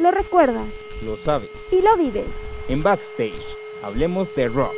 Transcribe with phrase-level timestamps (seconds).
[0.00, 0.68] Lo recuerdas
[1.04, 1.50] Lo sabes.
[1.70, 2.34] y lo vives.
[2.68, 3.34] En Backstage,
[3.82, 4.72] hablemos de rock.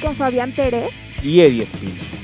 [0.00, 0.90] Con Fabián Pérez
[1.22, 2.17] Y Eddie Espino.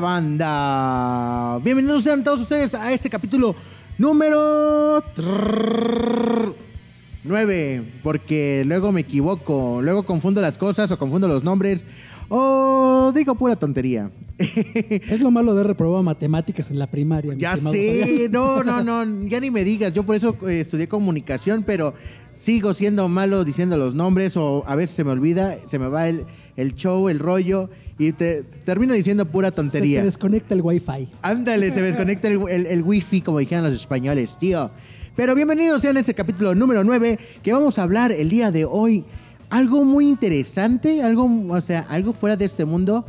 [0.00, 1.58] Banda?
[1.62, 3.54] Bienvenidos sean todos ustedes a este capítulo
[3.98, 5.04] número
[7.22, 11.84] 9, porque luego me equivoco, luego confundo las cosas o confundo los nombres
[12.28, 14.10] o digo pura tontería.
[14.38, 17.34] Es lo malo de haber reprobado matemáticas en la primaria.
[17.36, 21.62] Ya sé, no, no, no, ya ni me digas, yo por eso eh, estudié comunicación,
[21.64, 21.92] pero
[22.32, 26.08] sigo siendo malo diciendo los nombres o a veces se me olvida, se me va
[26.08, 26.24] el,
[26.56, 27.68] el show, el rollo
[28.00, 30.00] y te, termino diciendo pura Se tontería.
[30.00, 31.06] te desconecta el wifi.
[31.20, 34.70] Ándale, se desconecta el, el, el wifi, como dijeron los españoles, tío.
[35.14, 38.64] Pero bienvenidos sean a este capítulo número 9, que vamos a hablar el día de
[38.64, 39.04] hoy.
[39.50, 43.04] Algo muy interesante, algo, o sea, algo fuera de este mundo,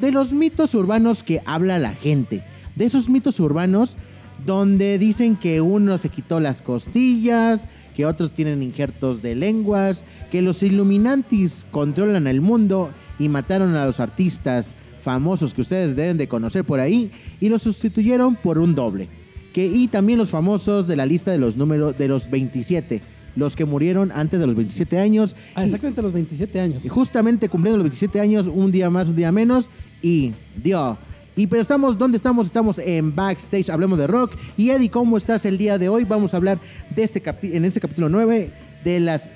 [0.00, 2.42] de los mitos urbanos que habla la gente.
[2.74, 3.96] De esos mitos urbanos
[4.44, 10.42] donde dicen que uno se quitó las costillas, que otros tienen injertos de lenguas, que
[10.42, 12.90] los Illuminantis controlan el mundo
[13.22, 17.62] y mataron a los artistas famosos que ustedes deben de conocer por ahí y los
[17.62, 19.08] sustituyeron por un doble.
[19.52, 23.02] Que, y también los famosos de la lista de los números de los 27,
[23.36, 25.36] los que murieron antes de los 27 años.
[25.54, 26.84] Ah, Y- exactamente a los 27 años.
[26.84, 29.68] y justamente cumpliendo los 27 años, un día más, un día menos,
[30.00, 30.32] y
[30.62, 30.96] dio.
[31.36, 32.46] Y pero estamos, ¿dónde estamos?
[32.46, 34.32] Estamos en Backstage, hablemos de rock.
[34.56, 36.04] Y Eddie, ¿cómo estás el día de hoy?
[36.04, 36.58] Vamos a hablar
[36.94, 38.50] de este en este capítulo 9
[38.84, 39.28] de las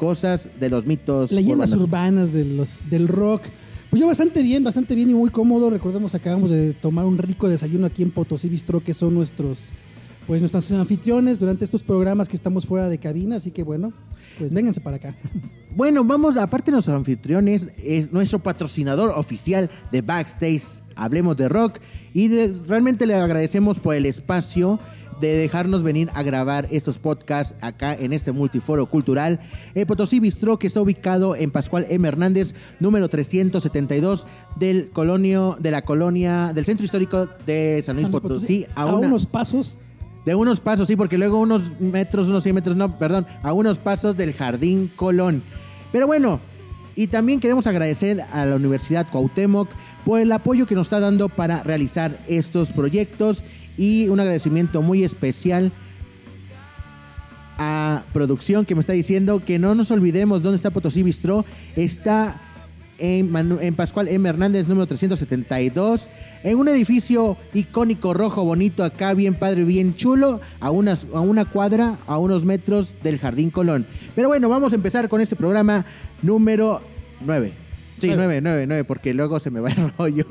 [0.00, 1.30] cosas, de los mitos.
[1.30, 3.42] Leyendas urbanas de los, del rock.
[3.90, 5.68] Pues yo bastante bien, bastante bien y muy cómodo.
[5.68, 9.72] Recordemos, acabamos de tomar un rico desayuno aquí en Potosí Bistro, que son nuestros,
[10.26, 13.36] pues nuestros anfitriones durante estos programas que estamos fuera de cabina.
[13.36, 13.92] Así que bueno,
[14.38, 15.14] pues vénganse para acá.
[15.72, 20.64] Bueno, vamos, aparte de nuestros anfitriones, es nuestro patrocinador oficial de Backstage,
[20.96, 21.78] Hablemos de Rock,
[22.12, 24.80] y de- realmente le agradecemos por el espacio
[25.20, 29.40] de dejarnos venir a grabar estos podcasts acá en este multiforo cultural.
[29.74, 32.06] El Potosí Bistro, que está ubicado en Pascual M.
[32.08, 34.26] Hernández, número 372
[34.56, 38.86] del colonio, de la colonia, del centro histórico de San Luis, San Luis Potosí, a,
[38.86, 39.78] una- unos pasos.
[40.24, 43.78] de unos pasos, sí, porque luego unos metros, unos 100 metros, no, perdón, a unos
[43.78, 45.42] pasos del Jardín Colón.
[45.92, 46.40] Pero bueno,
[46.96, 49.68] y también queremos agradecer a la Universidad Cuauhtémoc
[50.04, 53.42] por el apoyo que nos está dando para realizar estos proyectos
[53.76, 55.72] y un agradecimiento muy especial
[57.58, 61.44] a producción que me está diciendo que no nos olvidemos dónde está Potosí Bistro.
[61.76, 62.40] Está
[63.00, 64.28] en, en Pascual M.
[64.28, 66.08] Hernández, número 372,
[66.42, 71.44] en un edificio icónico rojo, bonito, acá bien padre, bien chulo, a, unas, a una
[71.44, 73.86] cuadra, a unos metros del Jardín Colón.
[74.14, 75.84] Pero bueno, vamos a empezar con este programa
[76.22, 76.80] número
[77.24, 77.69] 9.
[78.00, 78.40] Sí, Nueve.
[78.40, 80.26] 9, 9, 9, porque luego se me va el rollo.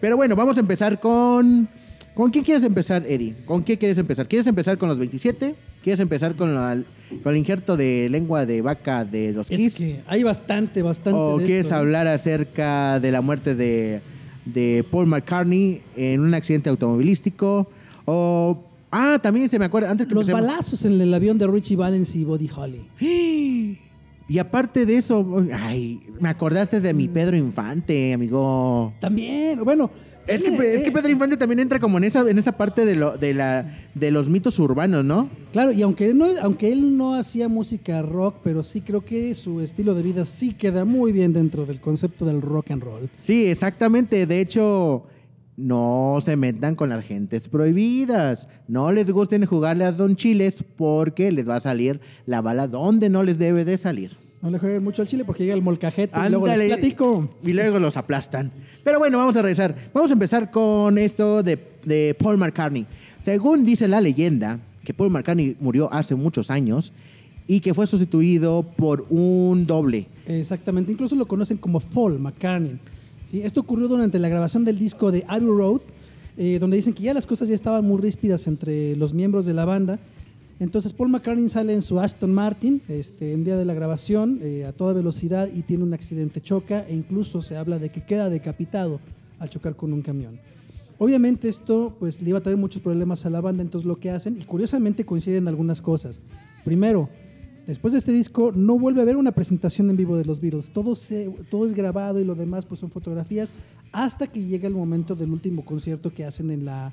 [0.00, 1.68] Pero bueno, vamos a empezar con...
[2.14, 3.34] ¿Con quién quieres empezar, Eddie?
[3.46, 4.28] ¿Con qué quieres empezar?
[4.28, 5.54] ¿Quieres empezar con los 27?
[5.82, 6.82] ¿Quieres empezar con, la-
[7.22, 9.74] con el injerto de lengua de vaca de los Es Kiss?
[9.74, 11.18] que hay bastante, bastante.
[11.18, 11.78] ¿O de quieres esto, ¿eh?
[11.78, 14.02] hablar acerca de la muerte de,
[14.44, 17.70] de Paul McCartney en un accidente automovilístico?
[18.04, 18.62] O...
[18.94, 21.76] Ah, también se me acuerda, antes que Los empecemos- balazos en el avión de Richie
[21.76, 23.78] Valens y Buddy Holly.
[24.28, 28.92] Y aparte de eso, ay, me acordaste de mi Pedro Infante, amigo.
[29.00, 29.90] También, bueno.
[30.26, 32.84] Es que, eh, es que Pedro Infante también entra como en esa, en esa parte
[32.84, 35.28] de, lo, de, la, de los mitos urbanos, ¿no?
[35.52, 39.60] Claro, y aunque, no, aunque él no hacía música rock, pero sí creo que su
[39.60, 43.10] estilo de vida sí queda muy bien dentro del concepto del rock and roll.
[43.20, 44.24] Sí, exactamente.
[44.26, 45.02] De hecho,
[45.62, 48.48] no se metan con las gentes prohibidas.
[48.66, 53.08] No les gusten jugarle a Don Chiles porque les va a salir la bala donde
[53.08, 54.16] no les debe de salir.
[54.42, 57.30] No le jueguen mucho al chile porque llega el molcajete y luego les platico.
[57.44, 58.50] Y luego los aplastan.
[58.82, 59.90] Pero bueno, vamos a regresar.
[59.94, 62.84] Vamos a empezar con esto de, de Paul McCartney.
[63.20, 66.92] Según dice la leyenda, que Paul McCartney murió hace muchos años
[67.46, 70.08] y que fue sustituido por un doble.
[70.26, 72.80] Exactamente, incluso lo conocen como Fall McCartney.
[73.24, 73.42] ¿Sí?
[73.42, 75.80] Esto ocurrió durante la grabación del disco de Abbey Road,
[76.36, 79.54] eh, donde dicen que ya las cosas ya estaban muy ríspidas entre los miembros de
[79.54, 79.98] la banda.
[80.60, 84.64] Entonces Paul McCartney sale en su Aston Martin este, en día de la grabación eh,
[84.64, 88.30] a toda velocidad y tiene un accidente, choca e incluso se habla de que queda
[88.30, 89.00] decapitado
[89.38, 90.38] al chocar con un camión.
[90.98, 94.10] Obviamente esto pues le iba a traer muchos problemas a la banda, entonces lo que
[94.10, 96.20] hacen, y curiosamente coinciden algunas cosas.
[96.64, 97.08] Primero,
[97.66, 100.70] después de este disco no vuelve a haber una presentación en vivo de los Beatles,
[100.72, 103.52] todo, se, todo es grabado y lo demás pues son fotografías
[103.92, 106.92] hasta que llega el momento del último concierto que hacen en la,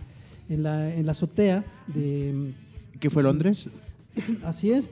[0.49, 2.53] en la, en la azotea de
[2.99, 3.69] ¿Qué fue Londres?
[4.43, 4.89] Así es.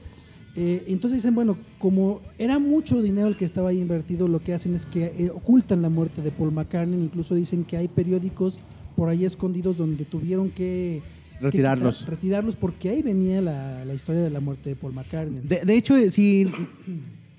[0.56, 4.54] Eh, entonces dicen, bueno, como era mucho dinero el que estaba ahí invertido, lo que
[4.54, 7.00] hacen es que eh, ocultan la muerte de Paul McCartney.
[7.00, 8.58] Incluso dicen que hay periódicos
[8.96, 11.02] por ahí escondidos donde tuvieron que que
[11.40, 11.98] Retirarlos.
[11.98, 15.40] quitar- retirarlos porque ahí venía la, la historia de la muerte de Paul McCartney.
[15.42, 16.46] De, de hecho, si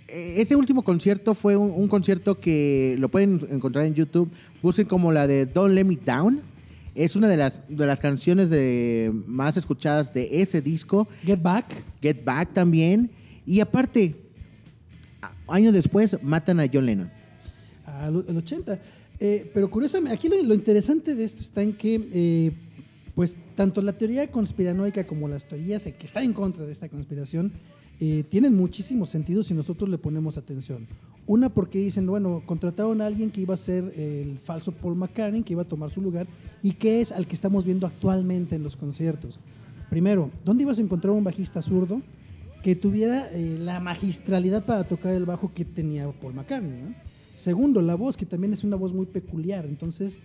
[0.07, 4.29] eh, ese último concierto fue un, un concierto que lo pueden encontrar en YouTube.
[4.61, 6.41] Busquen como la de Don't Let Me Down.
[6.95, 11.07] Es una de las, de las canciones de, más escuchadas de ese disco.
[11.23, 11.83] Get Back.
[12.01, 13.09] Get Back también.
[13.45, 14.15] Y aparte,
[15.47, 17.09] años después matan a John Lennon.
[17.85, 18.79] al el 80.
[19.21, 22.51] Eh, pero curiosamente, aquí lo, lo interesante de esto está en que, eh,
[23.19, 27.51] pues, tanto la teoría conspiranoica como las teorías que están en contra de esta conspiración
[27.99, 30.87] eh, tienen muchísimos sentidos si nosotros le ponemos atención.
[31.27, 35.43] Una, porque dicen, bueno, contrataron a alguien que iba a ser el falso Paul McCartney,
[35.43, 36.27] que iba a tomar su lugar,
[36.63, 39.37] y que es al que estamos viendo actualmente en los conciertos.
[39.89, 42.01] Primero, ¿dónde ibas a encontrar un bajista zurdo
[42.63, 46.95] que tuviera eh, la magistralidad para tocar el bajo que tenía Paul McCartney?
[47.35, 49.65] Segundo, la voz, que también es una voz muy peculiar.
[49.65, 50.19] Entonces,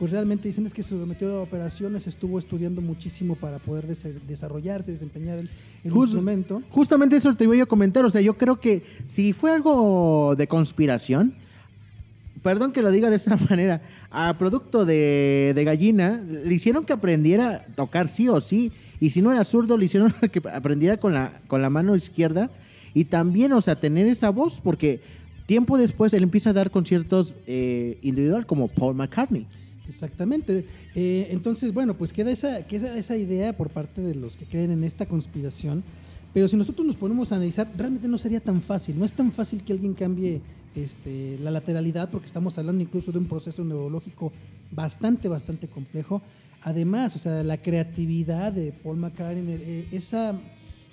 [0.00, 4.26] pues realmente dicen es que se sometió a operaciones, estuvo estudiando muchísimo para poder des-
[4.26, 5.50] desarrollarse, desempeñar el,
[5.84, 6.62] instrumento.
[6.70, 8.02] Justamente eso te iba a comentar.
[8.06, 11.34] O sea, yo creo que si fue algo de conspiración,
[12.42, 16.94] perdón que lo diga de esta manera, a producto de, de gallina, le hicieron que
[16.94, 18.72] aprendiera a tocar sí o sí.
[19.00, 22.50] Y si no era zurdo, le hicieron que aprendiera con la, con la mano izquierda.
[22.94, 25.02] Y también, o sea, tener esa voz, porque
[25.44, 29.46] tiempo después él empieza a dar conciertos eh, individual como Paul McCartney.
[29.90, 30.64] Exactamente.
[30.94, 34.70] Eh, entonces, bueno, pues queda esa, queda esa idea por parte de los que creen
[34.70, 35.82] en esta conspiración.
[36.32, 38.96] Pero si nosotros nos ponemos a analizar, realmente no sería tan fácil.
[38.98, 40.40] No es tan fácil que alguien cambie
[40.76, 44.32] este, la lateralidad, porque estamos hablando incluso de un proceso neurológico
[44.70, 46.22] bastante, bastante complejo.
[46.62, 50.38] Además, o sea, la creatividad de Paul McCartney, eh, esa,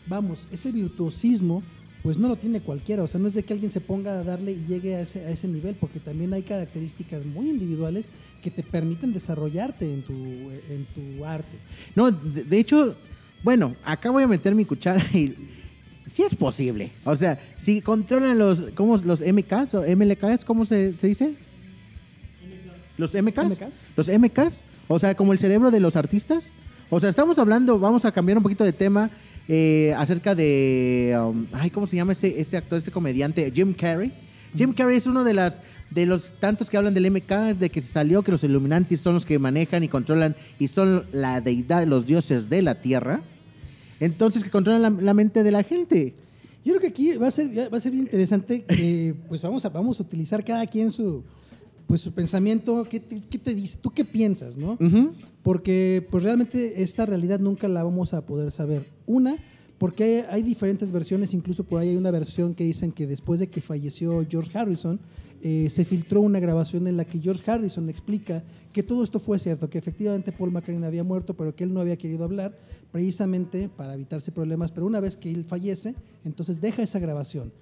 [0.08, 1.62] vamos, ese virtuosismo,
[2.02, 3.04] pues no lo tiene cualquiera.
[3.04, 5.26] O sea, no es de que alguien se ponga a darle y llegue a ese,
[5.26, 8.08] a ese nivel, porque también hay características muy individuales
[8.50, 11.58] que te permiten desarrollarte en tu, en tu arte.
[11.96, 12.96] No, de, de hecho,
[13.44, 15.36] bueno, acá voy a meter mi cuchara y
[16.14, 16.92] sí es posible.
[17.04, 21.34] O sea, si controlan los, ¿cómo, los MKs o MLKs, ¿cómo se, se dice?
[22.98, 23.62] Los MKs.
[23.62, 23.98] MKs.
[23.98, 24.64] Los MKs.
[24.88, 26.54] O sea, como el cerebro de los artistas.
[26.90, 29.10] O sea, estamos hablando, vamos a cambiar un poquito de tema
[29.50, 33.52] eh, acerca de, um, ay, ¿cómo se llama este, este actor, este comediante?
[33.54, 34.12] Jim Carrey.
[34.56, 37.81] Jim Carrey es uno de las de los tantos que hablan del MK, de que
[37.81, 41.86] se salió que los Illuminati son los que manejan y controlan y son la deidad,
[41.86, 43.22] los dioses de la Tierra.
[44.00, 46.13] Entonces que controlan la, la mente de la gente.
[46.68, 49.63] Yo creo que aquí va a ser, va a ser bien interesante que pues vamos
[49.63, 51.24] a, vamos a utilizar cada quien su,
[51.88, 52.86] pues, su pensamiento.
[52.90, 53.78] ¿Qué te, qué te dice?
[53.81, 54.57] ¿Tú qué piensas?
[54.57, 54.78] ¿no?
[55.44, 58.85] Porque pues realmente esta realidad nunca la vamos a poder saber.
[59.06, 59.38] Una,
[59.78, 63.48] porque hay, diferentes versiones, incluso por ahí hay una versión que dicen que después de
[63.48, 65.00] que falleció George Harrison,
[65.44, 68.44] eh, se filtró una grabación en la que George Harrison explica
[68.74, 71.80] que todo esto fue cierto, que efectivamente Paul McCartney había muerto, pero que él no
[71.80, 72.57] había querido hablar
[72.92, 74.72] precisamente para evitarse problemas.
[74.72, 75.94] Pero una vez que él fallece,
[76.26, 77.54] entonces deja esa grabación.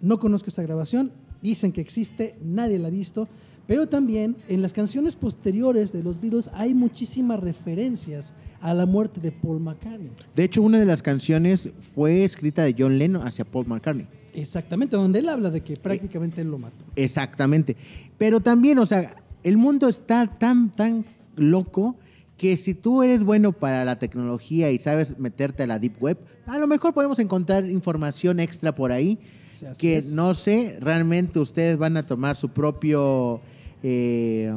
[0.00, 3.28] No conozco esa grabación, dicen que existe, nadie la ha visto,
[3.68, 9.20] pero también en las canciones posteriores de los Beatles hay muchísimas referencias a la muerte
[9.20, 10.10] de Paul McCartney.
[10.34, 14.06] De hecho, una de las canciones fue escrita de John Lennon hacia Paul McCartney.
[14.34, 16.84] Exactamente, donde él habla de que prácticamente él lo mató.
[16.96, 17.76] Exactamente.
[18.16, 21.04] Pero también, o sea, el mundo está tan, tan
[21.36, 21.94] loco
[22.36, 26.18] que si tú eres bueno para la tecnología y sabes meterte a la deep web,
[26.46, 30.12] a lo mejor podemos encontrar información extra por ahí Sí, que es.
[30.12, 33.40] no sé, realmente ustedes van a tomar su propio,
[33.82, 34.52] eh,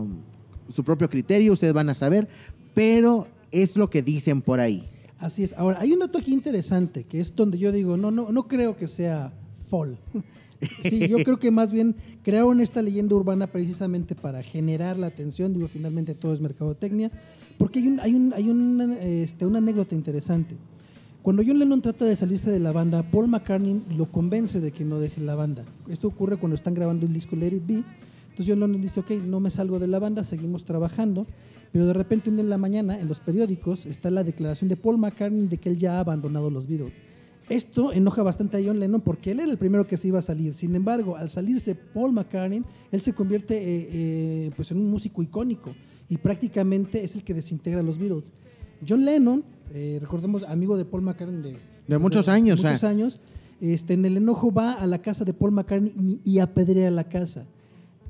[0.70, 2.28] su propio criterio, ustedes van a saber,
[2.74, 4.88] pero es lo que dicen por ahí.
[5.20, 5.54] Así es.
[5.54, 8.76] Ahora, hay un dato aquí interesante, que es donde yo digo, no, no, no creo
[8.76, 9.34] que sea
[9.70, 9.98] fall.
[10.84, 15.54] Sí, yo creo que más bien crearon esta leyenda urbana precisamente para generar la atención.
[15.54, 17.10] Digo, finalmente todo es mercadotecnia.
[17.58, 20.56] Porque hay, un, hay, un, hay un, este, una anécdota interesante.
[21.22, 24.84] Cuando John Lennon trata de salirse de la banda, Paul McCartney lo convence de que
[24.84, 25.66] no deje la banda.
[25.88, 27.84] Esto ocurre cuando están grabando el disco Let It Be.
[28.32, 31.28] Entonces John Lennon dice, ok, no me salgo de la banda, seguimos trabajando,
[31.72, 34.78] pero de repente un día en la mañana en los periódicos está la declaración de
[34.78, 37.02] Paul McCartney de que él ya ha abandonado los Beatles.
[37.50, 40.22] Esto enoja bastante a John Lennon porque él era el primero que se iba a
[40.22, 40.54] salir.
[40.54, 45.22] Sin embargo, al salirse Paul McCartney, él se convierte eh, eh, pues en un músico
[45.22, 45.76] icónico
[46.08, 48.32] y prácticamente es el que desintegra los Beatles.
[48.88, 51.58] John Lennon, eh, recordemos, amigo de Paul McCartney de,
[51.88, 53.20] De muchos años, muchos años,
[53.60, 57.10] este, en el enojo va a la casa de Paul McCartney y, y apedrea la
[57.10, 57.46] casa.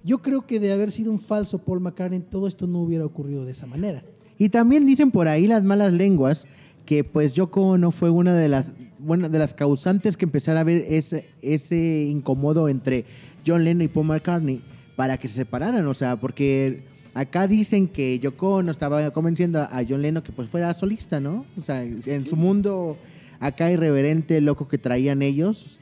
[0.03, 3.45] Yo creo que de haber sido un falso Paul McCartney, todo esto no hubiera ocurrido
[3.45, 4.03] de esa manera.
[4.37, 6.47] Y también dicen por ahí las malas lenguas
[6.85, 10.61] que pues Yoko Ono fue una de las bueno, de las causantes que empezara a
[10.61, 13.05] haber ese, ese incomodo entre
[13.45, 14.61] John Lennon y Paul McCartney
[14.95, 19.81] para que se separaran, o sea, porque acá dicen que Yoko Ono estaba convenciendo a
[19.87, 21.45] John Lennon que pues fuera solista, ¿no?
[21.57, 22.97] O sea, en su mundo
[23.39, 25.79] acá irreverente, loco que traían ellos,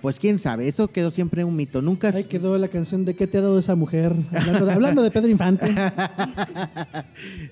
[0.00, 2.08] pues quién sabe, eso quedó siempre un mito, nunca...
[2.08, 4.14] Ahí quedó la canción de ¿Qué te ha dado esa mujer?
[4.32, 5.74] Hablando de, hablando de Pedro Infante.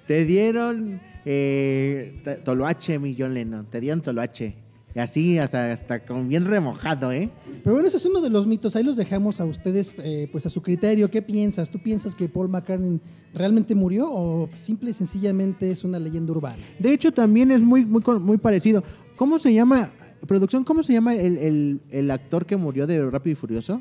[0.07, 3.67] Te dieron eh, toloache, mi John Lennon.
[3.67, 4.55] Te dieron toloache.
[4.95, 7.31] Y así, hasta, hasta con bien remojado, ¿eh?
[7.62, 8.75] Pero bueno, ese es uno de los mitos.
[8.75, 11.11] Ahí los dejamos a ustedes, eh, pues a su criterio.
[11.11, 11.71] ¿Qué piensas?
[11.71, 12.99] ¿Tú piensas que Paul McCartney
[13.35, 16.64] realmente murió o simple y sencillamente es una leyenda urbana?
[16.78, 18.83] De hecho, también es muy, muy, muy parecido.
[19.17, 19.90] ¿Cómo se llama,
[20.27, 23.81] producción, cómo se llama el, el- el actor que murió de Rápido y Furioso?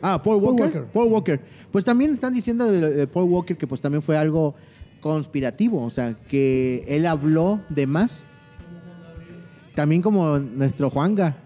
[0.00, 0.64] Ah, Paul Paul Walker.
[0.66, 0.84] Walker.
[0.92, 1.40] Paul Walker.
[1.70, 4.54] Pues también están diciendo de, de Paul Walker que pues también fue algo
[5.00, 8.22] conspirativo, o sea, que él habló de más.
[9.74, 11.36] También como nuestro Juanga,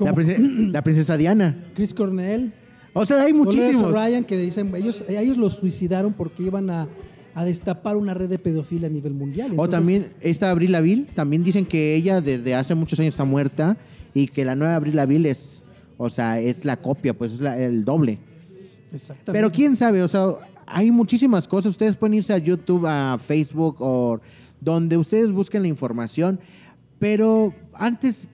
[0.00, 0.12] la,
[0.72, 1.64] la princesa Diana.
[1.74, 2.52] Chris Cornell,
[2.94, 3.94] O sea, hay muchísimos.
[3.94, 6.88] O'Brien, que dicen, ellos, ellos los suicidaron porque iban a,
[7.36, 9.52] a destapar una red de pedofilia a nivel mundial.
[9.58, 13.76] O también esta Avril Lavigne, también dicen que ella desde hace muchos años está muerta
[14.14, 15.62] y que la nueva Avril Lavigne es,
[15.98, 18.18] o sea, es la copia, pues es la- el doble.
[18.90, 19.32] Exactamente.
[19.32, 20.28] Pero quién sabe, o sea,
[20.66, 21.72] hay muchísimas cosas.
[21.72, 24.18] Ustedes pueden irse a YouTube, a Facebook o
[24.60, 26.40] donde ustedes busquen la información.
[26.98, 28.28] Pero antes,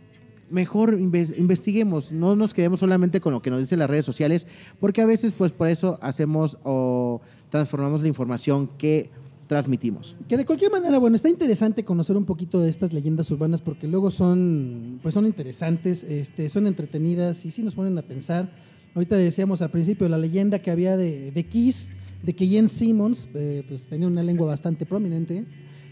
[0.49, 2.13] mejor inves- investiguemos.
[2.13, 4.47] No nos quedemos solamente con lo que nos dicen las redes sociales,
[4.79, 7.21] porque a veces, pues por eso hacemos o
[7.53, 9.11] transformamos la información que
[9.47, 10.17] transmitimos.
[10.27, 13.87] Que de cualquier manera, bueno, está interesante conocer un poquito de estas leyendas urbanas porque
[13.87, 18.51] luego son, pues son interesantes, este, son entretenidas y sí nos ponen a pensar.
[18.95, 21.93] Ahorita decíamos al principio la leyenda que había de, de Kiss,
[22.23, 25.45] de que Jen Simmons eh, pues tenía una lengua bastante prominente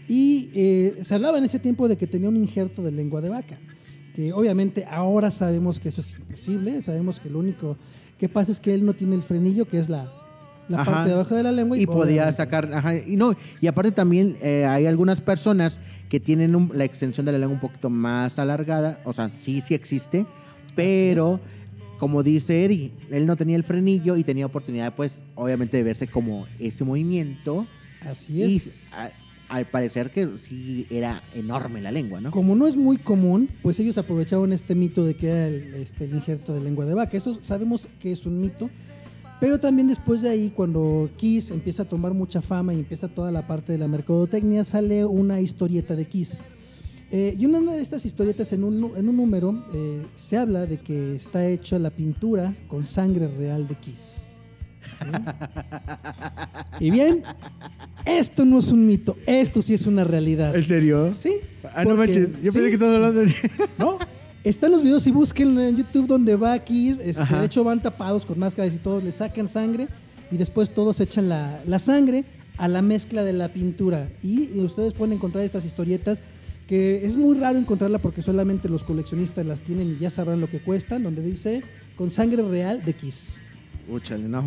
[0.07, 3.29] y eh, se hablaba en ese tiempo de que tenía un injerto de lengua de
[3.29, 3.59] vaca.
[4.15, 7.77] Que obviamente ahora sabemos que eso es imposible, sabemos que lo único
[8.17, 10.20] que pasa es que él no tiene el frenillo, que es la,
[10.69, 10.91] la Ajá.
[10.91, 11.77] parte de abajo de la lengua.
[11.77, 16.19] y podía obviamente- sacar ajá, y no y aparte también eh, hay algunas personas que
[16.19, 19.73] tienen un- la extensión de la lengua un poquito más alargada o sea sí sí
[19.73, 20.25] existe
[20.75, 21.39] pero
[21.99, 26.07] como dice Eddie él no tenía el frenillo y tenía oportunidad pues obviamente de verse
[26.07, 27.65] como ese movimiento
[28.09, 28.69] Así y es.
[28.93, 29.11] a-
[29.49, 33.77] al parecer que sí era enorme la lengua no Como no es muy común, pues
[33.81, 37.17] ellos aprovecharon este mito de que era el, este, el injerto de lengua de vaca.
[37.17, 38.69] Eso sabemos que es un mito.
[39.41, 43.31] Pero también después de ahí, cuando Kiss empieza a tomar mucha fama y empieza toda
[43.31, 46.43] la parte de la mercadotecnia, sale una historieta de Kiss.
[47.09, 50.77] Eh, y una de estas historietas en un, en un número eh, se habla de
[50.77, 54.27] que está hecha la pintura con sangre real de Kiss.
[54.99, 55.05] ¿Sí?
[56.79, 57.23] Y bien,
[58.05, 60.53] esto no es un mito, esto sí es una realidad.
[60.61, 61.33] serio Sí.
[61.73, 63.35] ah no manches yo sí, pensé que estabas hablando de...
[63.79, 63.97] ¿No?
[64.43, 66.99] Están los videos y busquen en YouTube donde va Kiss.
[67.03, 69.87] Este, de hecho, van tapados con máscaras y todos le sacan sangre.
[70.31, 72.25] Y después todos echan la, la sangre
[72.57, 74.09] a la mezcla de la pintura.
[74.23, 76.21] Y, y ustedes pueden encontrar estas historietas
[76.67, 80.49] que es muy raro encontrarla porque solamente los coleccionistas las tienen y ya sabrán lo
[80.49, 81.03] que cuestan.
[81.03, 81.61] Donde dice
[81.95, 83.43] con sangre real de Kiss.
[83.87, 84.45] Úchale, no.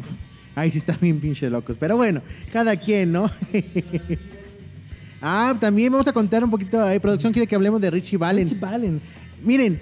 [0.57, 1.77] Ahí sí están bien pinche locos.
[1.79, 2.21] Pero bueno,
[2.53, 3.31] cada quien, ¿no?
[5.23, 6.83] ah, también vamos a contar un poquito.
[6.83, 8.51] Ahí, producción quiere que hablemos de Richie Valens.
[8.51, 9.24] Richie Valens.
[9.45, 9.79] Miren,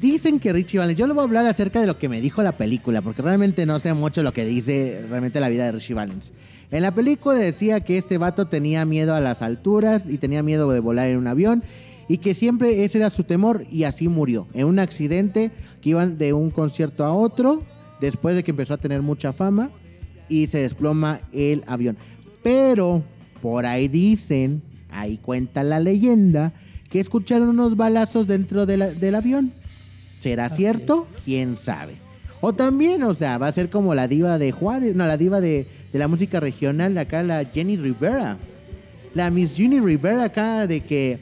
[0.00, 0.98] dicen que Richie Valens.
[0.98, 3.64] Yo le voy a hablar acerca de lo que me dijo la película, porque realmente
[3.64, 6.32] no sé mucho lo que dice realmente la vida de Richie Valens.
[6.70, 10.70] En la película decía que este vato tenía miedo a las alturas y tenía miedo
[10.70, 11.62] de volar en un avión
[12.08, 14.48] y que siempre ese era su temor y así murió.
[14.52, 17.62] En un accidente que iban de un concierto a otro
[18.00, 19.70] después de que empezó a tener mucha fama
[20.28, 21.96] y se desploma el avión.
[22.42, 23.02] Pero
[23.40, 26.52] por ahí dicen, ahí cuenta la leyenda,
[26.90, 29.52] que escucharon unos balazos dentro de la- del avión.
[30.20, 31.06] ¿Será Así cierto?
[31.24, 31.94] ¿Quién sabe?
[32.40, 35.40] O también, o sea, va a ser como la diva de Juárez, no, la diva
[35.40, 38.36] de, de la música regional, acá la Jenny Rivera.
[39.14, 41.18] La Miss Jenny Rivera acá de que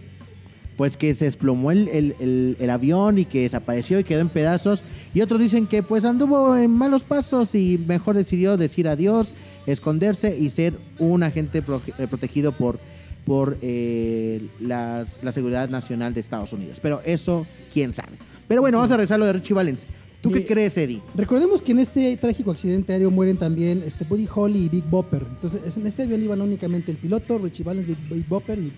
[0.76, 4.28] pues que se desplomó el, el- el- el avión y que desapareció y quedó en
[4.28, 4.82] pedazos.
[5.14, 9.32] Y otros dicen que pues anduvo en malos pasos y mejor decidió decir adiós,
[9.66, 11.58] esconderse y ser un agente
[11.98, 12.80] eh, protegido por,
[13.24, 16.78] por eh, las- la seguridad nacional de Estados Unidos.
[16.82, 18.12] Pero eso, quién sabe.
[18.48, 19.86] Pero bueno, vamos a a lo de Richie Valens.
[20.20, 21.02] ¿Tú qué Eh, crees, Eddie?
[21.14, 25.22] Recordemos que en este trágico accidente aéreo mueren también este Buddy Holly y Big Bopper.
[25.28, 28.72] Entonces, es- en este avión iban únicamente el piloto, Richie Valens, Big, Big Bopper y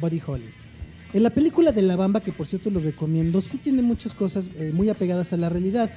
[0.00, 0.44] Buddy Holly.
[1.12, 4.48] En la película de La Bamba, que por cierto los recomiendo, sí tiene muchas cosas
[4.58, 5.90] eh, muy apegadas a la realidad.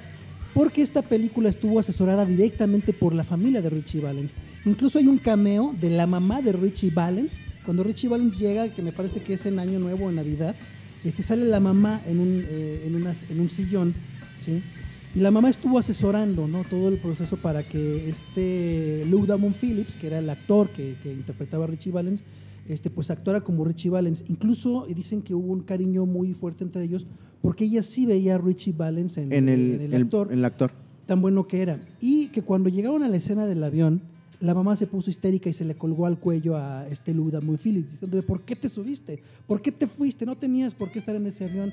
[0.53, 4.33] Porque esta película estuvo asesorada directamente por la familia de Richie Valens.
[4.65, 7.41] Incluso hay un cameo de la mamá de Richie Valens.
[7.65, 10.55] Cuando Richie Valens llega, que me parece que es en Año Nuevo o Navidad,
[11.03, 13.93] este, sale la mamá en un, eh, en en un sillón,
[14.39, 14.61] ¿sí?
[15.15, 16.63] Y la mamá estuvo asesorando ¿no?
[16.63, 21.13] todo el proceso para que este Lou Damon Phillips, que era el actor que, que
[21.13, 22.23] interpretaba a Richie Valens,
[22.67, 24.23] este, pues actuara como Richie Valens.
[24.27, 27.05] Incluso dicen que hubo un cariño muy fuerte entre ellos
[27.43, 30.39] porque ella sí veía a Richie Valens en, En el, en el el- actor, en
[30.39, 30.71] el actor.
[31.05, 31.79] tan bueno que era.
[32.01, 34.01] Y que cuando llegaron a la escena del avión,
[34.39, 37.57] la mamá se puso histérica y se le colgó al cuello a este Lou Damon
[37.57, 39.21] Phillips, diciendo, ¿por qué te subiste?
[39.45, 40.25] ¿Por qué te fuiste?
[40.25, 41.71] No tenías por qué estar en ese avión.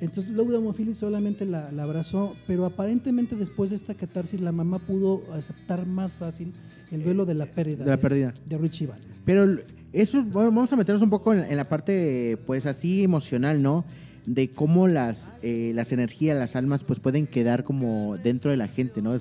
[0.00, 4.50] Entonces Lou Damon Phillips solamente la, la abrazó, pero aparentemente después de esta catarsis la
[4.52, 6.54] mamá pudo aceptar más fácil
[6.90, 8.32] el duelo de la pérdida De la pérdida.
[8.46, 9.20] de Richie Valens.
[9.24, 9.58] Pero
[9.92, 13.84] eso, bueno, vamos a meternos un poco en, en la parte, pues así emocional, ¿no?
[14.26, 18.68] De cómo las, eh, las energías, las almas, pues pueden quedar como dentro de la
[18.68, 19.14] gente, ¿no?
[19.14, 19.20] Eh,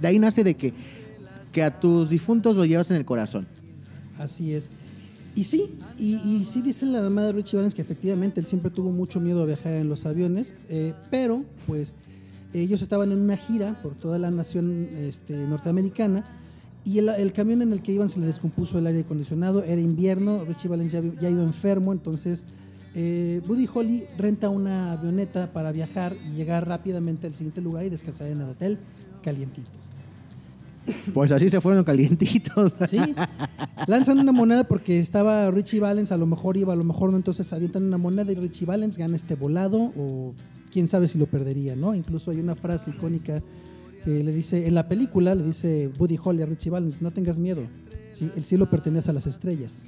[0.00, 0.72] de ahí nace de que,
[1.52, 3.46] que a tus difuntos lo llevas en el corazón.
[4.18, 4.70] Así es.
[5.38, 8.90] Y sí, y, sí dice la mamá de Richie Valens que efectivamente él siempre tuvo
[8.90, 11.94] mucho miedo a viajar en los aviones, eh, pero pues
[12.52, 16.24] ellos estaban en una gira por toda la nación este, norteamericana
[16.84, 19.80] y el, el camión en el que iban se le descompuso el aire acondicionado, era
[19.80, 22.44] invierno, Richie Valens ya, ya iba enfermo, entonces
[22.94, 27.90] eh, Buddy Holly renta una avioneta para viajar y llegar rápidamente al siguiente lugar y
[27.90, 28.78] descansar en el hotel
[29.22, 29.90] calientitos.
[31.12, 32.76] Pues así se fueron calientitos.
[32.88, 32.98] Sí.
[33.86, 37.16] Lanzan una moneda porque estaba Richie Valens, a lo mejor iba, a lo mejor no,
[37.16, 40.32] entonces avientan una moneda y Richie Valens gana este volado o
[40.72, 41.94] quién sabe si lo perdería, ¿no?
[41.94, 43.42] Incluso hay una frase icónica
[44.04, 47.38] que le dice, en la película le dice Buddy Holly a Richie Valens, no tengas
[47.38, 47.62] miedo,
[48.12, 48.30] ¿sí?
[48.34, 49.86] el cielo pertenece a las estrellas.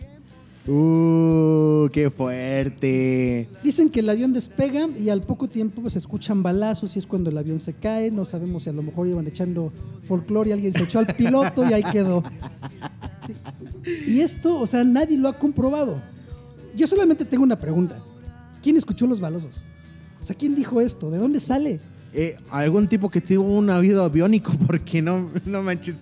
[0.67, 3.49] Uh, qué fuerte.
[3.63, 7.07] Dicen que el avión despega y al poco tiempo pues, se escuchan balazos y es
[7.07, 8.11] cuando el avión se cae.
[8.11, 9.73] No sabemos si a lo mejor iban echando
[10.07, 12.23] folclore y alguien se echó al piloto y ahí quedó.
[13.27, 13.35] Sí.
[14.07, 16.01] Y esto, o sea, nadie lo ha comprobado.
[16.75, 17.99] Yo solamente tengo una pregunta.
[18.63, 19.63] ¿Quién escuchó los balazos?
[20.21, 21.11] O sea, ¿quién dijo esto?
[21.11, 21.81] ¿De dónde sale?
[22.13, 25.97] Eh, algún tipo que tuvo un avión aviónico, porque no, no manches.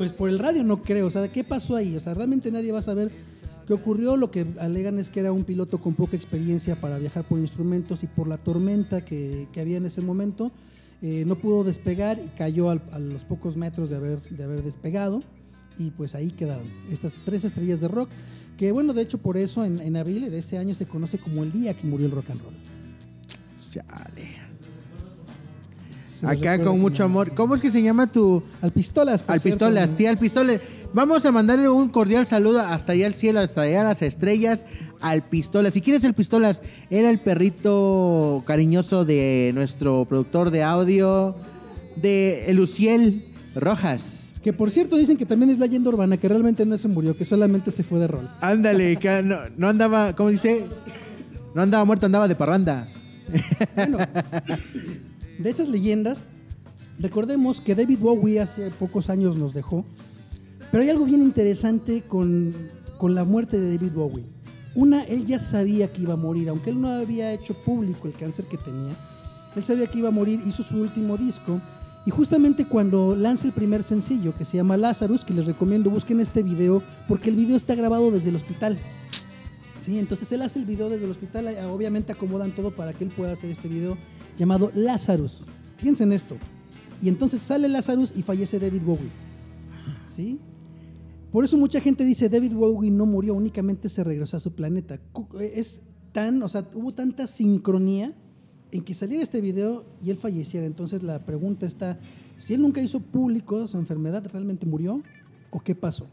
[0.00, 1.08] Pues por el radio no creo.
[1.08, 1.94] O sea, ¿qué pasó ahí?
[1.94, 3.12] O sea, realmente nadie va a saber
[3.66, 4.16] qué ocurrió.
[4.16, 8.02] Lo que alegan es que era un piloto con poca experiencia para viajar por instrumentos
[8.02, 10.52] y por la tormenta que, que había en ese momento.
[11.02, 15.22] eh, no pudo despegar y cayó a los pocos metros de haber, de haber despegado.
[15.78, 18.08] Y pues ahí quedaron estas tres estrellas de rock.
[18.56, 21.42] Que bueno, de hecho por eso en, en abril de ese año se conoce como
[21.42, 22.54] el día que murió el rock and roll.
[23.70, 24.49] Chale.
[26.20, 27.32] Se Acá con mucho amor.
[27.34, 29.24] ¿Cómo es que se llama tu, Al pistolas.
[29.26, 29.96] Al cierto, Pistolas, ¿no?
[29.96, 30.60] sí, al Pistolas.
[30.92, 34.66] Vamos a mandarle un cordial saludo hasta allá al cielo, hasta allá a las estrellas,
[35.00, 35.74] al Pistolas.
[35.76, 36.60] ¿Y quién es el Pistolas?
[36.90, 41.36] Era el perrito cariñoso de nuestro productor de audio,
[41.96, 44.34] de Luciel Rojas.
[44.42, 47.16] Que por cierto dicen que también es la leyenda urbana, que realmente no se murió,
[47.16, 48.28] que solamente se fue de rol.
[48.42, 50.66] Ándale, que no, no andaba, ¿cómo dice?
[51.54, 52.88] No andaba muerto, andaba de parranda.
[53.74, 53.98] Bueno,
[55.42, 56.22] de esas leyendas,
[56.98, 59.84] recordemos que David Bowie hace pocos años nos dejó,
[60.70, 62.54] pero hay algo bien interesante con,
[62.98, 64.24] con la muerte de David Bowie.
[64.74, 68.14] Una, él ya sabía que iba a morir, aunque él no había hecho público el
[68.14, 68.94] cáncer que tenía,
[69.56, 71.60] él sabía que iba a morir, hizo su último disco,
[72.06, 76.20] y justamente cuando lanza el primer sencillo, que se llama Lazarus, que les recomiendo, busquen
[76.20, 78.78] este video, porque el video está grabado desde el hospital.
[79.80, 83.02] Sí, entonces él hace el video desde el hospital, eh, obviamente acomodan todo para que
[83.02, 83.96] él pueda hacer este video
[84.36, 85.46] llamado Lazarus.
[85.78, 86.36] Fíjense en esto.
[87.00, 89.08] Y entonces sale Lazarus y fallece David Bowie.
[90.04, 90.38] ¿Sí?
[91.32, 94.96] Por eso mucha gente dice David Bowie no murió, únicamente se regresó a su planeta.
[95.40, 95.80] Eh, Es
[96.12, 98.12] tan, o sea, hubo tanta sincronía
[98.72, 100.66] en que saliera este video y él falleciera.
[100.66, 101.98] Entonces la pregunta está,
[102.38, 105.02] si él nunca hizo público su enfermedad, ¿realmente murió?
[105.50, 106.06] ¿O qué pasó?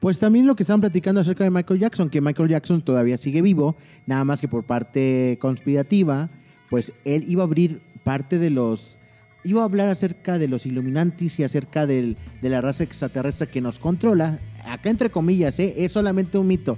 [0.00, 3.42] Pues también lo que estaban platicando acerca de Michael Jackson, que Michael Jackson todavía sigue
[3.42, 6.30] vivo, nada más que por parte conspirativa,
[6.70, 8.96] pues él iba a abrir parte de los...
[9.44, 13.60] Iba a hablar acerca de los Illuminantis y acerca del- de la raza extraterrestre que
[13.60, 14.38] nos controla.
[14.64, 15.74] Acá entre comillas, ¿eh?
[15.78, 16.76] es solamente un mito.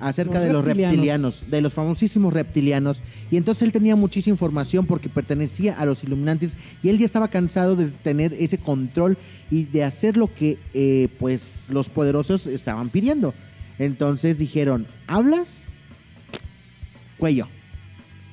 [0.00, 0.94] Acerca Los de los reptilianos.
[0.94, 3.02] reptilianos, de los famosísimos reptilianos.
[3.30, 7.28] Y entonces él tenía muchísima información porque pertenecía a los Illuminantes y él ya estaba
[7.28, 9.18] cansado de tener ese control
[9.50, 13.34] y de hacer lo que eh, pues los poderosos estaban pidiendo.
[13.78, 15.64] Entonces dijeron, ¿hablas?
[17.18, 17.48] Cuello.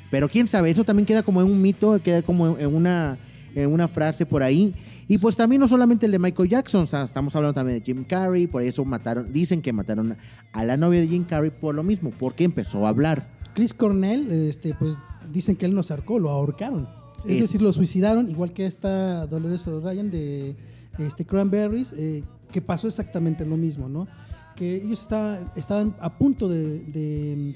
[0.10, 3.18] Pero quién sabe, eso también queda como en un mito, queda como en una,
[3.56, 4.74] en una frase por ahí.
[5.10, 8.46] Y pues también no solamente el de Michael Jackson, estamos hablando también de Jim Carrey,
[8.48, 10.17] por eso mataron, dicen que mataron
[10.52, 13.30] a la novia de Jim Carrey por lo mismo, porque empezó a hablar.
[13.54, 14.98] Chris Cornell, este, pues
[15.32, 16.89] dicen que él nos arcó, lo ahorcaron.
[17.20, 20.56] Es Es- decir, lo suicidaron, igual que esta Dolores O'Brien de
[21.00, 24.08] este, Cranberries, eh, que pasó exactamente lo mismo, ¿no?
[24.56, 27.54] Que ellos estaban, estaban a punto de, de,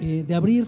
[0.00, 0.66] eh, de abrir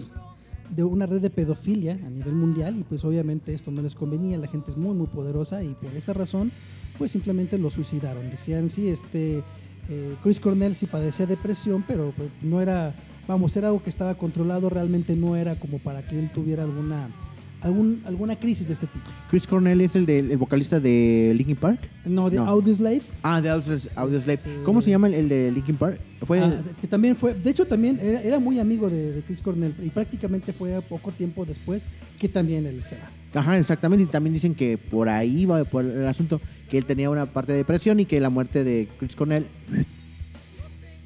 [0.69, 4.37] de una red de pedofilia a nivel mundial y pues obviamente esto no les convenía,
[4.37, 6.51] la gente es muy muy poderosa y por esa razón
[6.97, 8.29] pues simplemente lo suicidaron.
[8.29, 9.43] Decían, sí, este
[9.89, 12.93] eh, Chris Cornell sí padecía depresión, pero pues, no era,
[13.27, 17.09] vamos, era algo que estaba controlado, realmente no era como para que él tuviera alguna,
[17.61, 19.05] algún, alguna crisis de este tipo.
[19.29, 21.79] Chris Cornell es el, del el vocalista de Linkin Park.
[22.05, 22.47] No, de No.
[22.47, 24.33] Audioslave, Ah, de Audioslave.
[24.33, 25.99] Este- ¿Cómo se llama el, el de Linkin Park?
[26.23, 29.41] Fue ah, que también fue, de hecho también era, era muy amigo de, de Chris
[29.41, 31.83] Cornell y prácticamente fue a poco tiempo después
[32.19, 33.09] que también él se va.
[33.41, 34.03] Ajá, exactamente.
[34.03, 37.51] Y también dicen que por ahí va por el asunto, que él tenía una parte
[37.51, 39.45] de depresión y que la muerte de Chris Cornell.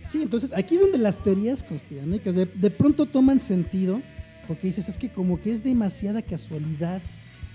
[0.08, 4.02] Sí, entonces aquí es donde las teorías conspiranoicas de, de pronto toman sentido,
[4.48, 7.02] porque dices, es que como que es demasiada casualidad,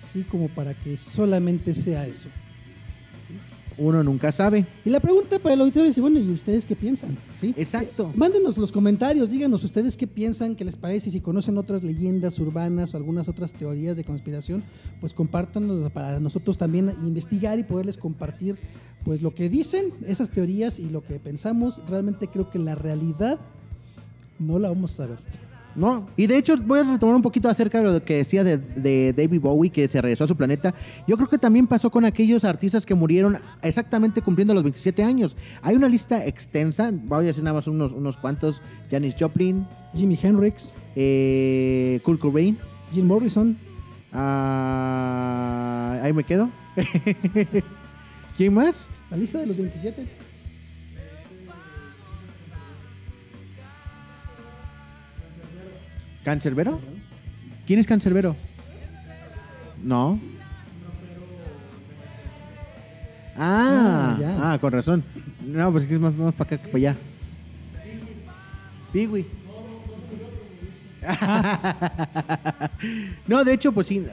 [0.04, 2.28] sí, como para que solamente sea eso.
[3.78, 4.66] Uno nunca sabe.
[4.84, 7.16] Y la pregunta para el auditorio es, bueno, ¿y ustedes qué piensan?
[7.36, 7.54] ¿Sí?
[7.56, 8.10] Exacto.
[8.12, 12.40] Eh, Mándenos los comentarios, díganos ustedes qué piensan, qué les parece, si conocen otras leyendas
[12.40, 14.64] urbanas o algunas otras teorías de conspiración,
[15.00, 18.56] pues compártanos para nosotros también investigar y poderles compartir
[19.04, 21.80] pues lo que dicen esas teorías y lo que pensamos.
[21.86, 23.38] Realmente creo que la realidad
[24.40, 25.18] no la vamos a saber.
[25.74, 28.58] No, y de hecho voy a retomar un poquito acerca de lo que decía de,
[28.58, 30.74] de David Bowie, que se regresó a su planeta.
[31.06, 35.36] Yo creo que también pasó con aquellos artistas que murieron exactamente cumpliendo los 27 años.
[35.62, 38.60] Hay una lista extensa, voy a decir nada más unos, unos cuantos.
[38.90, 42.58] Janis Joplin, Jimi Hendrix, eh, Kurt Cobain,
[42.92, 43.56] Jim Morrison,
[44.12, 46.50] ah, ahí me quedo.
[48.36, 48.86] ¿Quién más?
[49.10, 50.06] la lista de los 27.
[56.28, 56.78] ¿Cancerbero?
[57.66, 58.36] ¿Quién es Cancerbero?
[59.82, 60.20] No.
[63.34, 64.52] Ah, Ah, ya.
[64.52, 65.02] ah, con razón.
[65.46, 66.96] No, pues es que es más, más para acá que para allá.
[68.92, 69.24] Piwi.
[73.26, 74.04] no, de hecho, pues sí.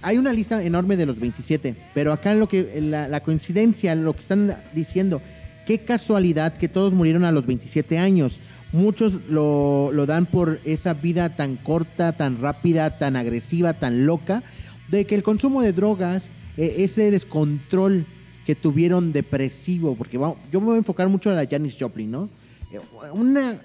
[0.00, 4.14] Hay una lista enorme de los 27, pero acá lo que la, la coincidencia, lo
[4.14, 5.20] que están diciendo,
[5.66, 8.38] qué casualidad que todos murieron a los 27 años.
[8.74, 14.42] Muchos lo, lo dan por esa vida tan corta, tan rápida, tan agresiva, tan loca,
[14.88, 18.04] de que el consumo de drogas, eh, ese descontrol
[18.44, 22.10] que tuvieron depresivo, porque vamos, yo me voy a enfocar mucho a la Janis Joplin,
[22.10, 22.28] ¿no?
[22.72, 22.80] Eh,
[23.12, 23.60] Una,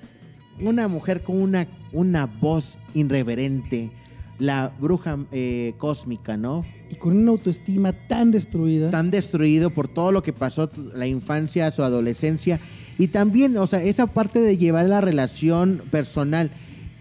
[0.60, 3.90] una mujer con una, una voz irreverente,
[4.38, 6.64] la bruja eh, cósmica, ¿no?
[6.92, 8.92] Y con una autoestima tan destruida.
[8.92, 12.60] Tan destruido por todo lo que pasó, la infancia, su adolescencia,
[13.00, 16.52] y también, o sea, esa parte de llevar la relación personal,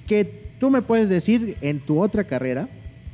[0.07, 0.25] que
[0.59, 2.69] tú me puedes decir en tu otra carrera,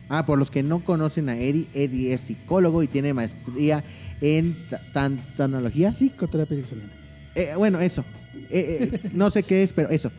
[0.09, 3.83] ah, por los que no conocen a Eddie, Eddie es psicólogo y tiene maestría
[4.21, 5.91] en ta- tan- tanología.
[5.91, 6.93] Psicoterapia ericksoniana.
[7.35, 8.05] Eh, bueno, eso.
[8.51, 10.13] Eh, eh, no sé qué es, pero eso.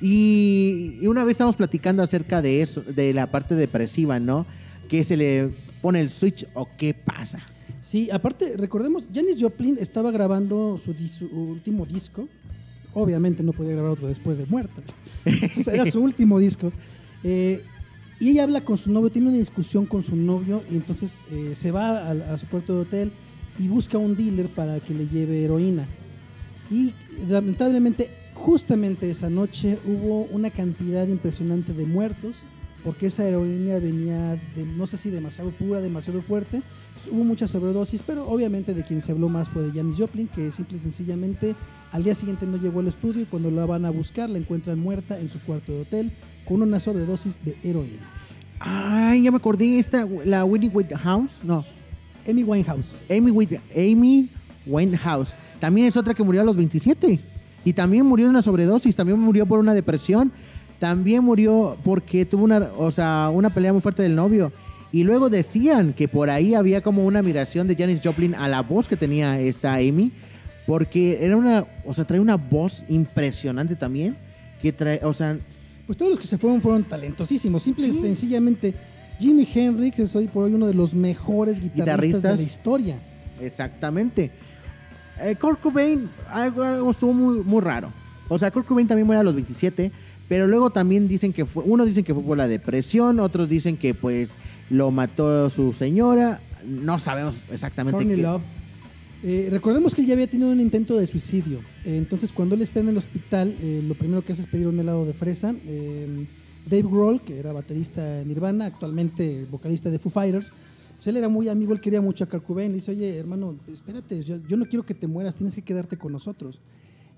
[0.00, 4.46] Y, y una vez estamos platicando acerca de eso, de la parte depresiva, ¿no?
[4.88, 7.40] Que se le pone el switch o qué pasa.
[7.84, 12.26] Sí, aparte, recordemos, Janis Joplin estaba grabando su, su último disco.
[12.94, 14.82] Obviamente no podía grabar otro después de muerta.
[15.70, 16.72] Era su último disco.
[17.22, 17.62] Eh,
[18.18, 21.52] y ella habla con su novio, tiene una discusión con su novio y entonces eh,
[21.54, 23.12] se va a, a su puerto de hotel
[23.58, 25.86] y busca un dealer para que le lleve heroína.
[26.70, 26.94] Y
[27.28, 32.46] lamentablemente, justamente esa noche hubo una cantidad impresionante de muertos
[32.84, 36.62] porque esa heroína venía, de, no sé si demasiado pura, demasiado fuerte.
[36.88, 40.28] Entonces, hubo mucha sobredosis, pero obviamente de quien se habló más fue de Janis Joplin,
[40.28, 41.56] que simple y sencillamente
[41.92, 44.78] al día siguiente no llegó al estudio y cuando la van a buscar la encuentran
[44.78, 46.12] muerta en su cuarto de hotel
[46.44, 48.10] con una sobredosis de heroína.
[48.60, 51.64] Ay, ya me acordé, esta, la Winnie House, no,
[52.28, 53.02] Amy Winehouse.
[53.10, 54.28] Amy, White- Amy
[54.66, 55.34] Winehouse.
[55.60, 57.18] También es otra que murió a los 27.
[57.66, 60.30] Y también murió de una sobredosis, también murió por una depresión,
[60.84, 64.52] también murió porque tuvo una, o sea, una pelea muy fuerte del novio.
[64.92, 68.60] Y luego decían que por ahí había como una admiración de Janis Joplin a la
[68.60, 70.12] voz que tenía esta Amy,
[70.66, 74.14] porque era una, o sea, traía una voz impresionante también.
[74.60, 75.38] que trae, o sea,
[75.86, 77.62] Pues todos los que se fueron fueron talentosísimos.
[77.62, 78.00] Simple y Sí.
[78.02, 78.74] sencillamente,
[79.18, 82.96] Jimi Hendrix es hoy por hoy uno de los mejores guitarristas, de la historia.
[83.40, 84.30] exactamente.
[85.22, 87.88] Eh, Kurt Cobain, algo, algo estuvo muy, muy raro.
[88.28, 89.92] O sea, Kurt Cobain también muere a los 27,
[90.28, 93.76] pero luego también dicen que fue, unos dicen que fue por la depresión, otros dicen
[93.76, 94.32] que pues
[94.70, 98.16] lo mató su señora, no sabemos exactamente qué.
[98.16, 98.42] Love.
[99.22, 101.60] Eh, recordemos que él ya había tenido un intento de suicidio.
[101.84, 104.68] Eh, entonces, cuando él está en el hospital, eh, lo primero que hace es pedir
[104.68, 105.54] un helado de fresa.
[106.66, 110.52] Dave Grohl, que era baterista en Nirvana, actualmente vocalista de Foo Fighters,
[110.94, 112.70] pues él era muy amigo, él quería mucho a Kurt Cobain.
[112.70, 115.96] Le dice, oye, hermano, espérate, yo, yo no quiero que te mueras, tienes que quedarte
[115.96, 116.60] con nosotros.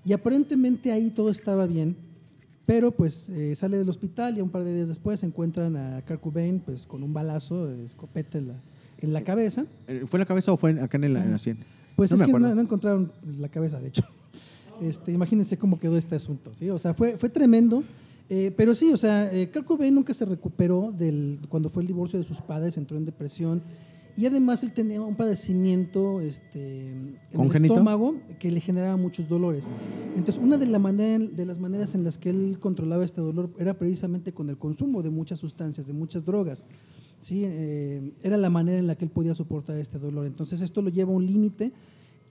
[0.05, 1.95] Y aparentemente ahí todo estaba bien,
[2.67, 6.21] pero pues eh, sale del hospital y un par de días después encuentran a Kurt
[6.21, 8.55] Cobain pues, con un balazo de escopeta en la,
[8.99, 9.65] en la cabeza.
[9.87, 11.57] Eh, ¿Fue en la cabeza o fue en- acá en, el, en la sien?
[11.95, 14.03] Pues No es que no, encontraron la cabeza, de hecho.
[14.81, 16.69] Este, imagínense cómo quedó este asunto, ¿sí?
[16.69, 17.83] O sea, fue, fue tremendo.
[18.29, 21.87] eh, pero sí, o sea, eh, Kurt Cobain nunca se recuperó del, cuando fue el
[21.87, 23.63] divorcio de sus padres, entró en depresión.
[24.17, 27.75] Y además él tenía un padecimiento este, en el ¿Congénito?
[27.75, 29.69] estómago que le generaba muchos dolores.
[30.15, 33.51] Entonces, una de, la manera- de las maneras en las que él controlaba este dolor
[33.59, 36.65] era precisamente con el consumo de muchas sustancias, de muchas drogas.
[37.19, 40.25] Sí, eh, era la manera en la que él podía soportar este dolor.
[40.25, 41.71] Entonces, esto lo lleva a un límite.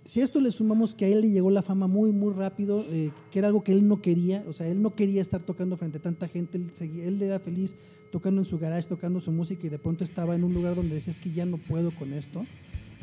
[0.05, 2.85] Si a esto le sumamos que a él le llegó la fama muy, muy rápido,
[2.89, 5.77] eh, que era algo que él no quería, o sea, él no quería estar tocando
[5.77, 7.75] frente a tanta gente, él, seguía- él era feliz
[8.11, 10.95] tocando en su garage, tocando su música y de pronto estaba en un lugar donde
[10.95, 12.47] decía es que ya no puedo con esto,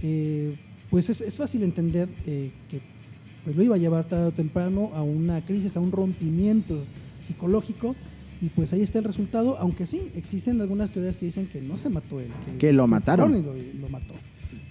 [0.02, 0.58] eh,
[0.90, 2.82] pues es, es fácil entender eh, que
[3.44, 6.78] pues lo iba a llevar tarde o temprano a una crisis, a un rompimiento
[7.20, 7.96] psicológico
[8.42, 11.78] y pues ahí está el resultado, aunque sí, existen algunas teorías que dicen que no
[11.78, 12.28] se mató él,
[12.60, 13.32] Que lo mataron.
[13.32, 14.16] Lo, lo mató.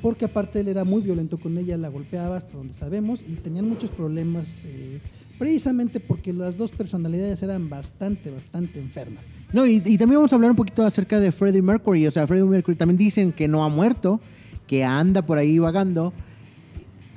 [0.02, 3.68] Porque aparte él era muy violento con ella, la golpeaba hasta donde sabemos y tenían
[3.68, 5.00] muchos problemas eh,
[5.42, 9.48] precisamente porque las dos personalidades eran bastante, bastante enfermas.
[9.52, 12.06] No, y, también vamos a hablar un poquito acerca de Freddie Mercury.
[12.06, 14.20] O sea, Freddie Mercury también dicen que no ha muerto,
[14.68, 16.12] que anda por ahí vagando.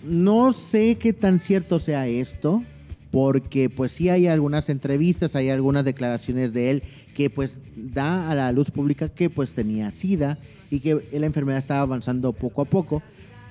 [0.03, 2.63] No sé qué tan cierto sea esto,
[3.11, 6.83] porque pues sí hay algunas entrevistas, hay algunas declaraciones de él
[7.13, 10.39] que pues da a la luz pública que pues tenía sida
[10.71, 13.03] y que la enfermedad estaba avanzando poco a poco,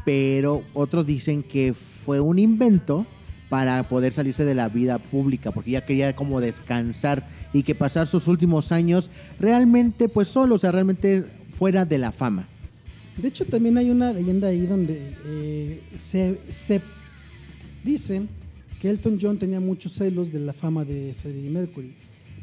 [0.05, 3.07] pero otros dicen que fue un invento
[3.55, 8.09] para poder salirse de la vida pública, porque ya quería como descansar y que pasar
[8.09, 11.25] sus últimos años realmente pues solo, o sea, realmente
[11.57, 12.49] fuera de la fama.
[13.17, 16.81] De hecho, también hay una leyenda ahí donde eh, se, se
[17.85, 18.23] dice
[18.83, 21.95] que Elton John tenía muchos celos de la fama de Freddie Mercury.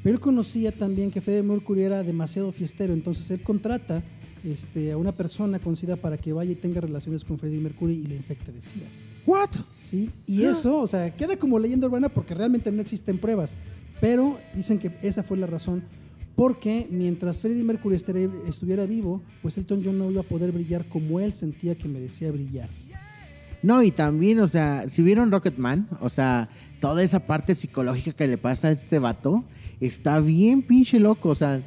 [0.02, 4.02] Pero él conocía también que Freddie Mercury era demasiado fiestero, entonces él contrata
[4.46, 7.96] este, a una persona con SIDA para que vaya y tenga relaciones con Freddie Mercury
[7.96, 8.62] y lo infecte de.
[9.26, 9.50] What?
[9.80, 10.10] ¿sí?
[10.26, 13.56] Y eso, o sea, queda como leyenda urbana porque realmente no existen pruebas.
[14.00, 15.84] Pero dicen que esa fue la razón.
[16.36, 17.98] Porque mientras Freddie Mercury
[18.48, 22.32] estuviera vivo, pues Elton John no iba a poder brillar como él sentía que merecía
[22.32, 22.70] brillar.
[23.62, 28.28] No, y también, o sea, si vieron Rocketman, o sea, toda esa parte psicológica que
[28.28, 29.44] le pasa a este vato,
[29.80, 31.62] está bien pinche loco, o sea,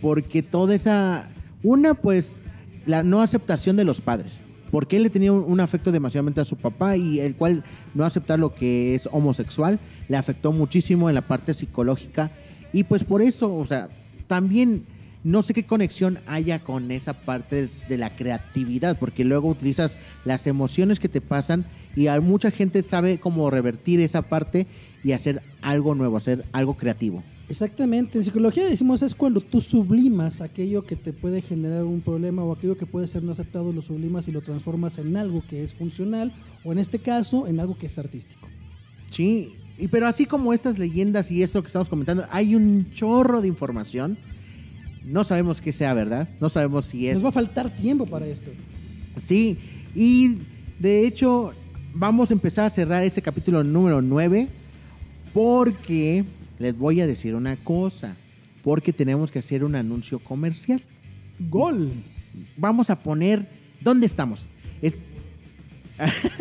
[0.00, 1.28] porque toda esa...
[1.64, 2.40] Una, pues,
[2.86, 4.38] la no aceptación de los padres.
[4.72, 7.62] Porque él le tenía un, afecto demasiadamente a su papá y el cual
[7.94, 12.30] no aceptar lo que es homosexual le afectó muchísimo en la parte psicológica.
[12.72, 13.90] Y pues por eso, o sea,
[14.26, 14.86] también
[15.24, 20.46] no sé qué conexión haya con esa parte de la creatividad, porque luego utilizas las
[20.46, 24.66] emociones que te pasan y a mucha gente sabe cómo revertir esa parte
[25.04, 27.22] y hacer algo nuevo, hacer algo creativo.
[27.52, 32.42] Exactamente, en psicología decimos es cuando tú sublimas aquello que te puede generar un problema
[32.42, 35.62] o aquello que puede ser no aceptado, lo sublimas y lo transformas en algo que
[35.62, 36.32] es funcional
[36.64, 38.48] o en este caso en algo que es artístico.
[39.10, 43.42] Sí, y pero así como estas leyendas y esto que estamos comentando, hay un chorro
[43.42, 44.16] de información.
[45.04, 48.26] No sabemos qué sea verdad, no sabemos si es Nos va a faltar tiempo para
[48.26, 48.50] esto.
[49.20, 49.58] Sí,
[49.94, 50.38] y
[50.78, 51.52] de hecho
[51.92, 54.48] vamos a empezar a cerrar este capítulo número 9
[55.34, 56.24] porque
[56.58, 58.14] les voy a decir una cosa,
[58.62, 60.82] porque tenemos que hacer un anuncio comercial.
[61.50, 61.92] Gol.
[62.56, 63.46] Vamos a poner,
[63.80, 64.46] ¿dónde estamos?
[64.80, 64.94] Es-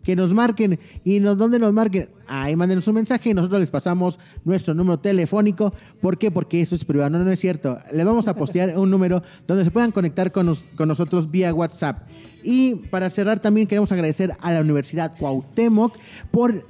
[0.02, 2.08] que nos marquen y nos, ¿dónde nos marquen?
[2.26, 5.74] Ahí mándenos un mensaje y nosotros les pasamos nuestro número telefónico.
[6.00, 6.30] ¿Por qué?
[6.30, 7.10] Porque eso es privado.
[7.10, 7.78] No, no es cierto.
[7.92, 11.52] Les vamos a postear un número donde se puedan conectar con, nos- con nosotros vía
[11.52, 12.08] WhatsApp.
[12.42, 15.94] Y para cerrar también queremos agradecer a la Universidad Cuauhtémoc
[16.30, 16.64] por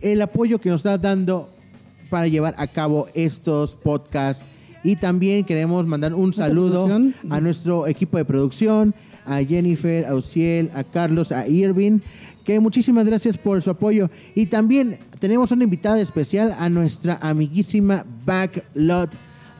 [0.00, 1.48] el apoyo que nos está dando
[2.10, 4.44] para llevar a cabo estos podcasts.
[4.82, 6.86] Y también queremos mandar un saludo
[7.30, 8.94] a nuestro equipo de producción,
[9.26, 12.00] a Jennifer, a Uciel, a Carlos, a Irving,
[12.44, 14.10] que muchísimas gracias por su apoyo.
[14.34, 19.10] Y también tenemos una invitada especial a nuestra amiguísima Backlot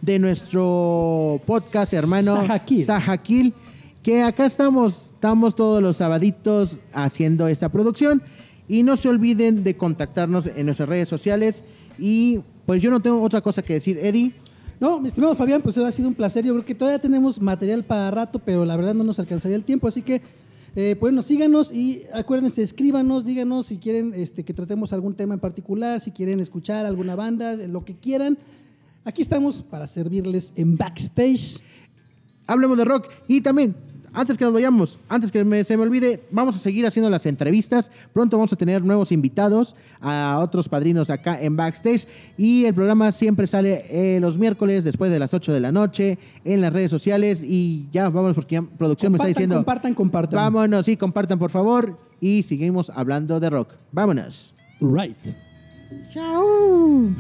[0.03, 2.85] de nuestro podcast hermano Sajakil.
[2.85, 3.55] Sajakil,
[4.03, 8.23] que acá estamos, estamos todos los sabaditos haciendo esta producción.
[8.69, 11.65] Y no se olviden de contactarnos en nuestras redes sociales.
[11.99, 14.33] Y pues yo no tengo otra cosa que decir, Eddie.
[14.81, 16.45] No, mi estimado Fabián, pues ha sido un placer.
[16.45, 19.65] Yo creo que todavía tenemos material para rato, pero la verdad no nos alcanzaría el
[19.65, 19.87] tiempo.
[19.87, 20.21] Así que,
[20.75, 25.41] eh, bueno, síganos y acuérdense, escríbanos, díganos si quieren este, que tratemos algún tema en
[25.41, 28.37] particular, si quieren escuchar alguna banda, lo que quieran.
[29.05, 31.61] Aquí estamos para servirles en backstage.
[32.47, 33.09] hablemos de rock.
[33.29, 33.77] Y también,
[34.15, 37.27] antes que nos vayamos, antes que me- se me olvide, vamos a seguir haciendo las
[37.27, 37.91] entrevistas.
[38.13, 42.07] Pronto vamos a tener nuevos invitados a otros padrinos acá en Backstage.
[42.39, 46.19] Y el programa siempre sale eh, los miércoles después de las 8 de la noche
[46.45, 47.43] en las redes sociales.
[47.45, 49.57] Y ya, vamos, porque ya producción me está diciendo.
[49.57, 50.37] compartan, compartan.
[50.37, 51.99] Vámonos, sí, compartan por favor.
[52.21, 53.73] Y seguimos hablando de rock.
[53.93, 54.55] Vámonos.
[54.81, 55.17] Right.
[56.13, 57.11] Chao.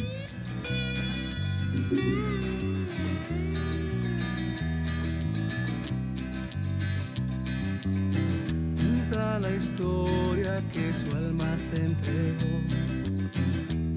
[9.35, 12.61] Cuenta la historia que su alma se entregó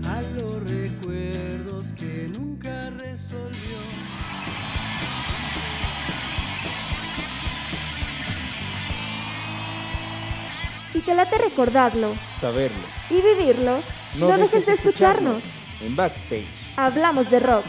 [0.10, 3.78] a los recuerdos que nunca resolvió.
[10.92, 12.88] Si te late recordarlo Saberlo.
[13.12, 13.80] y vivirlo,
[14.18, 15.44] no, dejes de escucharnos.
[15.82, 16.48] En Backstage.
[16.78, 17.66] Hablamos de rock.